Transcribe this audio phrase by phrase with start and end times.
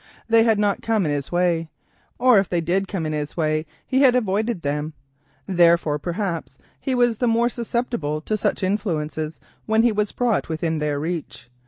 [0.27, 1.69] They had not come in his way,
[2.17, 4.93] or if they did come in his way he had avoided them.
[5.45, 10.79] Therefore, perhaps, he was the more susceptible to such influences when he was brought within
[10.79, 11.51] their reach.